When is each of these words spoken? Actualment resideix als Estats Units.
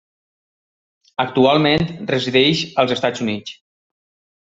Actualment 1.25 1.87
resideix 2.15 2.67
als 2.85 2.99
Estats 3.01 3.27
Units. 3.29 3.59